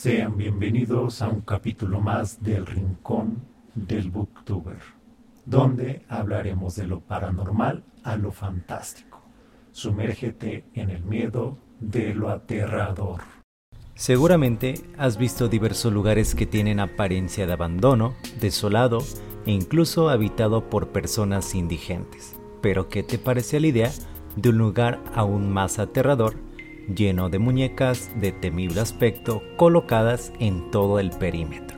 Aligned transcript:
Sean 0.00 0.36
bienvenidos 0.38 1.20
a 1.20 1.28
un 1.28 1.42
capítulo 1.42 2.00
más 2.00 2.42
del 2.42 2.64
Rincón 2.64 3.42
del 3.74 4.10
Booktuber 4.10 4.99
donde 5.50 6.02
hablaremos 6.08 6.76
de 6.76 6.86
lo 6.86 7.00
paranormal 7.00 7.82
a 8.04 8.16
lo 8.16 8.30
fantástico. 8.30 9.20
Sumérgete 9.72 10.64
en 10.74 10.90
el 10.90 11.02
miedo 11.02 11.58
de 11.80 12.14
lo 12.14 12.30
aterrador. 12.30 13.22
Seguramente 13.94 14.74
has 14.96 15.18
visto 15.18 15.48
diversos 15.48 15.92
lugares 15.92 16.36
que 16.36 16.46
tienen 16.46 16.78
apariencia 16.78 17.46
de 17.46 17.52
abandono, 17.52 18.14
desolado 18.40 18.98
e 19.44 19.50
incluso 19.50 20.08
habitado 20.08 20.70
por 20.70 20.90
personas 20.90 21.54
indigentes. 21.56 22.38
Pero 22.62 22.88
¿qué 22.88 23.02
te 23.02 23.18
parece 23.18 23.58
la 23.58 23.66
idea 23.66 23.90
de 24.36 24.50
un 24.50 24.58
lugar 24.58 25.02
aún 25.14 25.52
más 25.52 25.80
aterrador, 25.80 26.36
lleno 26.94 27.28
de 27.28 27.40
muñecas 27.40 28.08
de 28.20 28.30
temible 28.30 28.80
aspecto 28.80 29.42
colocadas 29.56 30.32
en 30.38 30.70
todo 30.70 31.00
el 31.00 31.10
perímetro? 31.10 31.76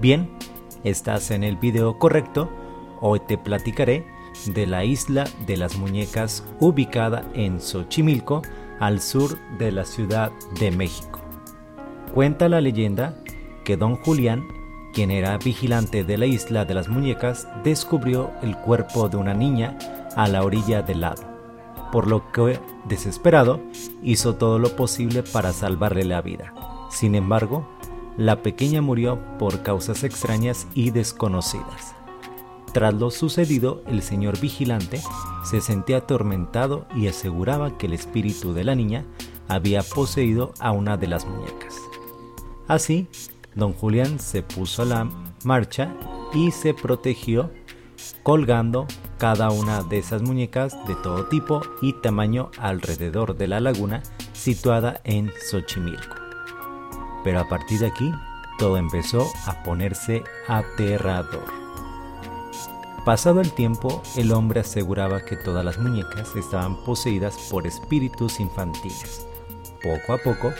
Bien, 0.00 0.30
estás 0.82 1.30
en 1.30 1.44
el 1.44 1.58
video 1.58 1.98
correcto, 1.98 2.50
hoy 3.02 3.20
te 3.20 3.36
platicaré 3.36 4.06
de 4.46 4.66
la 4.66 4.84
isla 4.84 5.24
de 5.46 5.58
las 5.58 5.76
muñecas 5.76 6.42
ubicada 6.58 7.28
en 7.34 7.60
Xochimilco, 7.60 8.40
al 8.80 9.00
sur 9.00 9.38
de 9.58 9.70
la 9.70 9.84
Ciudad 9.84 10.32
de 10.58 10.70
México. 10.70 11.20
Cuenta 12.14 12.48
la 12.48 12.60
leyenda 12.60 13.14
que 13.64 13.76
don 13.76 13.96
Julián, 13.96 14.44
quien 14.92 15.10
era 15.10 15.38
vigilante 15.38 16.04
de 16.04 16.18
la 16.18 16.26
isla 16.26 16.64
de 16.64 16.74
las 16.74 16.88
muñecas, 16.88 17.46
descubrió 17.62 18.30
el 18.42 18.56
cuerpo 18.56 19.08
de 19.08 19.18
una 19.18 19.34
niña 19.34 19.78
a 20.16 20.26
la 20.28 20.42
orilla 20.42 20.82
del 20.82 21.02
lago, 21.02 21.22
por 21.92 22.06
lo 22.06 22.30
que, 22.32 22.58
desesperado, 22.86 23.60
hizo 24.02 24.34
todo 24.34 24.58
lo 24.58 24.74
posible 24.74 25.22
para 25.22 25.52
salvarle 25.52 26.04
la 26.04 26.20
vida. 26.20 26.52
Sin 26.90 27.14
embargo, 27.14 27.68
la 28.16 28.42
pequeña 28.42 28.82
murió 28.82 29.18
por 29.38 29.62
causas 29.62 30.04
extrañas 30.04 30.66
y 30.74 30.90
desconocidas. 30.90 31.94
Tras 32.72 32.94
lo 32.94 33.10
sucedido, 33.10 33.82
el 33.86 34.02
señor 34.02 34.40
vigilante 34.40 35.00
se 35.44 35.60
sentía 35.60 35.98
atormentado 35.98 36.86
y 36.96 37.06
aseguraba 37.06 37.76
que 37.76 37.86
el 37.86 37.92
espíritu 37.92 38.54
de 38.54 38.64
la 38.64 38.74
niña 38.74 39.04
había 39.48 39.82
poseído 39.82 40.54
a 40.58 40.72
una 40.72 40.96
de 40.96 41.06
las 41.06 41.26
muñecas. 41.26 41.76
Así, 42.68 43.08
don 43.54 43.74
Julián 43.74 44.18
se 44.18 44.42
puso 44.42 44.82
a 44.82 44.86
la 44.86 45.10
marcha 45.44 45.94
y 46.32 46.50
se 46.50 46.72
protegió 46.72 47.50
colgando 48.22 48.86
cada 49.18 49.50
una 49.50 49.82
de 49.82 49.98
esas 49.98 50.22
muñecas 50.22 50.76
de 50.86 50.94
todo 50.96 51.26
tipo 51.26 51.60
y 51.82 51.92
tamaño 51.92 52.50
alrededor 52.58 53.36
de 53.36 53.48
la 53.48 53.60
laguna 53.60 54.02
situada 54.32 55.00
en 55.04 55.30
Xochimilco. 55.50 56.16
Pero 57.22 57.40
a 57.40 57.48
partir 57.48 57.80
de 57.80 57.86
aquí, 57.86 58.12
todo 58.58 58.78
empezó 58.78 59.28
a 59.46 59.62
ponerse 59.62 60.24
aterrador. 60.48 61.61
Pasado 63.04 63.40
el 63.40 63.50
tiempo, 63.52 64.00
el 64.14 64.30
hombre 64.30 64.60
aseguraba 64.60 65.24
que 65.24 65.36
todas 65.36 65.64
las 65.64 65.76
muñecas 65.76 66.36
estaban 66.36 66.76
poseídas 66.84 67.36
por 67.50 67.66
espíritus 67.66 68.38
infantiles. 68.38 69.26
Poco 69.82 70.12
a 70.12 70.18
poco, 70.18 70.52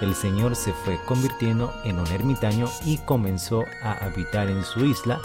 el 0.00 0.16
señor 0.16 0.56
se 0.56 0.72
fue 0.72 0.98
convirtiendo 1.04 1.72
en 1.84 2.00
un 2.00 2.06
ermitaño 2.08 2.66
y 2.84 2.98
comenzó 2.98 3.62
a 3.84 3.92
habitar 3.92 4.48
en 4.48 4.64
su 4.64 4.84
isla 4.84 5.20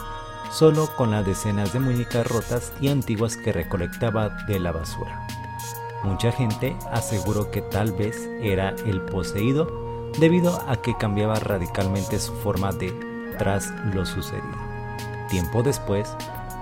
solo 0.52 0.88
con 0.96 1.10
las 1.10 1.26
decenas 1.26 1.74
de 1.74 1.80
muñecas 1.80 2.28
rotas 2.28 2.72
y 2.80 2.90
antiguas 2.90 3.36
que 3.36 3.52
recolectaba 3.52 4.30
de 4.48 4.60
la 4.60 4.72
basura. 4.72 5.26
Mucha 6.04 6.32
gente 6.32 6.78
aseguró 6.92 7.50
que 7.50 7.64
tal 7.64 7.94
vez 7.94 8.30
era 8.42 8.76
el 8.86 9.02
poseído 9.02 10.12
debido 10.20 10.62
a 10.70 10.80
que 10.80 10.96
cambiaba 10.96 11.40
radicalmente 11.40 12.20
su 12.20 12.34
forma 12.34 12.72
de 12.74 12.92
tras 13.40 13.72
lo 13.94 14.06
sucedido. 14.06 14.58
Tiempo 15.30 15.62
después, 15.62 16.16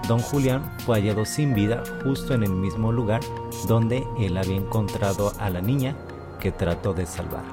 don 0.07 0.19
Julián 0.19 0.63
fue 0.85 0.97
hallado 0.97 1.25
sin 1.25 1.53
vida 1.53 1.83
justo 2.03 2.33
en 2.33 2.43
el 2.43 2.51
mismo 2.51 2.91
lugar 2.91 3.21
donde 3.67 4.07
él 4.19 4.37
había 4.37 4.55
encontrado 4.55 5.33
a 5.39 5.49
la 5.49 5.61
niña 5.61 5.95
que 6.39 6.51
trató 6.51 6.93
de 6.93 7.05
salvar. 7.05 7.43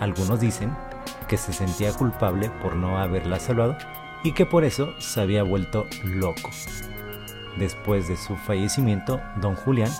Algunos 0.00 0.40
dicen 0.40 0.76
que 1.28 1.36
se 1.36 1.52
sentía 1.52 1.92
culpable 1.92 2.50
por 2.62 2.76
no 2.76 2.98
haberla 2.98 3.38
salvado 3.38 3.76
y 4.22 4.32
que 4.32 4.46
por 4.46 4.64
eso 4.64 4.88
se 4.98 5.20
había 5.20 5.42
vuelto 5.42 5.84
loco. 6.04 6.50
Después 7.58 8.08
de 8.08 8.16
su 8.16 8.36
fallecimiento, 8.36 9.20
don 9.40 9.54
Julián, 9.54 9.90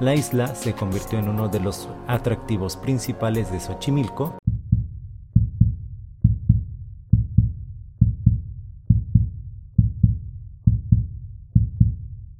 la 0.00 0.14
isla 0.14 0.54
se 0.54 0.74
convirtió 0.74 1.18
en 1.18 1.28
uno 1.28 1.48
de 1.48 1.60
los 1.60 1.88
atractivos 2.06 2.76
principales 2.76 3.50
de 3.50 3.60
Xochimilco 3.60 4.38